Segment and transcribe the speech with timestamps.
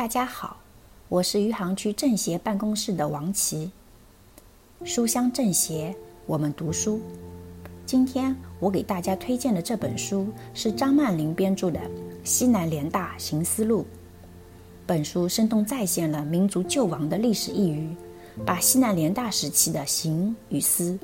[0.00, 0.56] 大家好，
[1.10, 3.70] 我是余杭区政协办公室的王琦。
[4.82, 7.02] 书香政协，我们读书。
[7.84, 11.78] 今天我给大家推荐的这本书是张曼玲编著的
[12.24, 13.82] 《西南联大行思路》。
[14.86, 17.94] 本书生动再现了民族救亡的历史意蕴，
[18.46, 20.98] 把西南联大时期的行与思，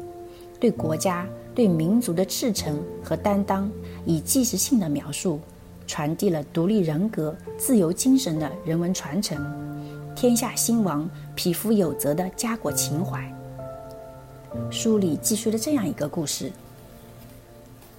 [0.59, 3.71] 对国家、对民族的赤诚和担当，
[4.07, 5.39] 以纪实性的描述。
[5.87, 9.39] 传递了独立人格、自由精神的人文传承，
[10.15, 13.33] 天下兴亡，匹夫有责的家国情怀。
[14.71, 16.51] 书里记述了这样一个故事：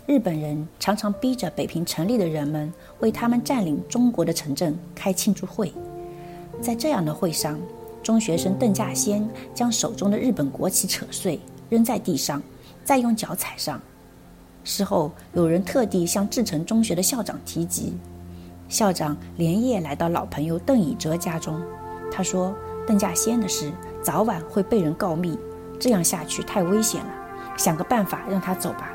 [0.06, 5.72] 日本人常常逼着北平城里的人们为他们占领中国的城镇开庆祝会。
[6.62, 7.60] 在这样的会上，
[8.02, 12.42] 中学生邓稼先将手中的日本国旗扯碎，扔在地上，
[12.84, 13.80] 再用脚踩上。
[14.70, 17.98] 事后，有人特地向志诚中学的校长提及，
[18.68, 21.58] 校长连夜来到老朋友邓以哲家中。
[22.12, 22.54] 他说
[22.86, 23.72] ：“邓稼先的事
[24.04, 25.40] 早晚会被人告密，
[25.80, 27.10] 这样下去太危险了，
[27.56, 28.92] 想个办法让他走吧。”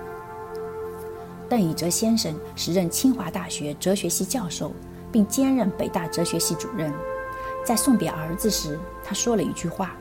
[1.48, 4.72] 邓以哲先生时任清华大学哲学系教授，
[5.10, 6.92] 并兼任北大哲学系主任。
[7.64, 9.96] 在送别儿子时，他说了一句话：“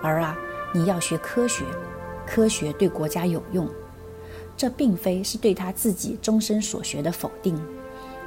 [0.00, 0.34] 儿啊，
[0.72, 1.66] 你要学科学，
[2.26, 3.68] 科学对国家有用。”
[4.56, 7.60] 这并非是对他自己终身所学的否定，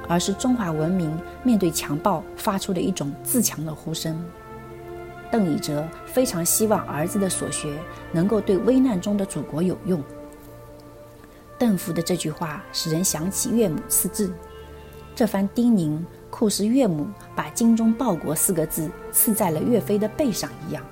[0.08, 1.10] 而是中华文明
[1.42, 4.22] 面对强暴发出的一种自强的呼声。
[5.30, 7.76] 邓以哲非常希望儿子的所学
[8.12, 10.02] 能够对危难中的祖国有用。
[11.58, 14.32] 邓父的这句话使人想起岳母刺字，
[15.14, 20.84] 这番叮咛酷似岳母把“精忠报国”四个字刺在了岳飞的背上一样。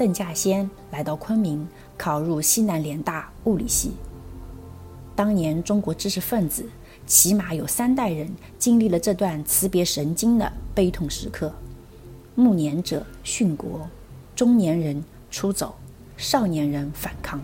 [0.00, 1.68] 邓稼先来到昆明。
[1.98, 3.92] 考入西南联大物理系。
[5.14, 6.64] 当年中国知识分子
[7.06, 8.26] 起码有三代人
[8.58, 11.52] 经历了这段辞别神经的悲痛时刻：
[12.34, 13.86] 暮年者殉国，
[14.34, 15.74] 中年人出走，
[16.16, 17.38] 少年人反抗。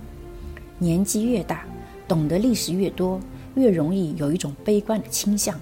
[0.79, 1.67] 年纪越大，
[2.09, 3.21] 懂得历史越多，
[3.57, 5.55] 越容易有一种悲观的倾向；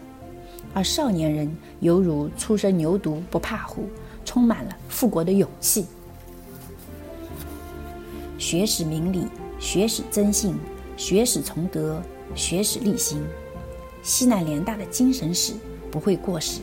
[0.72, 3.88] 而少年人犹如初生牛犊不怕虎，
[4.25, 5.87] 充满了复国的勇气。
[8.47, 9.27] 学史明理，
[9.59, 10.55] 学史增信，
[10.99, 12.03] 学史崇德，
[12.34, 13.25] 学史立心。
[14.03, 15.55] 西南联大的精神史
[15.91, 16.60] 不会过时，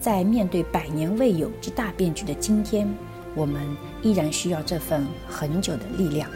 [0.00, 2.92] 在面对百年未有之大变局的今天，
[3.36, 3.62] 我们
[4.02, 6.28] 依然需要这份恒久的力量。